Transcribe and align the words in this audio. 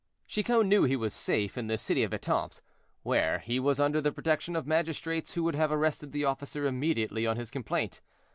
Chicot 0.25 0.65
knew 0.65 0.83
he 0.83 0.95
was 0.95 1.13
safe 1.13 1.59
in 1.59 1.67
the 1.67 1.77
city 1.77 2.01
of 2.01 2.11
Etampes, 2.11 2.59
where 3.03 3.37
he 3.37 3.59
was 3.59 3.79
under 3.79 4.01
the 4.01 4.11
protection 4.11 4.55
of 4.55 4.65
magistrates 4.65 5.33
who 5.35 5.43
would 5.43 5.53
have 5.53 5.71
arrested 5.71 6.11
the 6.11 6.25
officer 6.25 6.65
immediately 6.65 7.27
on 7.27 7.37
his 7.37 7.51
complaint. 7.51 8.01